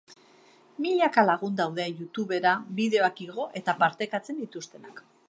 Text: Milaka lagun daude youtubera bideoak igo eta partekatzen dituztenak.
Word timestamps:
Milaka 0.85 1.23
lagun 1.27 1.59
daude 1.59 1.85
youtubera 1.89 2.53
bideoak 2.79 3.21
igo 3.29 3.49
eta 3.63 3.77
partekatzen 3.85 4.43
dituztenak. 4.47 5.07